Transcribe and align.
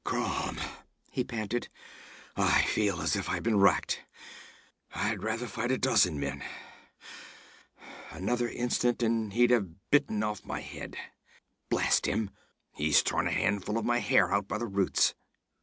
'Crom!' 0.03 0.59
he 1.11 1.23
panted. 1.23 1.69
'I 2.35 2.63
feel 2.63 3.01
as 3.01 3.15
if 3.15 3.29
I'd 3.29 3.43
been 3.43 3.59
racked! 3.59 4.01
I'd 4.95 5.21
rather 5.21 5.45
fight 5.45 5.69
a 5.69 5.77
dozen 5.77 6.19
men. 6.19 6.43
Another 8.09 8.49
instant 8.49 9.03
and 9.03 9.31
he'd 9.31 9.51
have 9.51 9.91
bitten 9.91 10.23
off 10.23 10.43
my 10.43 10.61
head. 10.61 10.97
Blast 11.69 12.07
him, 12.07 12.31
he's 12.71 13.03
torn 13.03 13.27
a 13.27 13.31
handful 13.31 13.77
of 13.77 13.85
my 13.85 13.99
hair 13.99 14.33
out 14.33 14.47
by 14.47 14.57
the 14.57 14.65
roots.' 14.65 15.13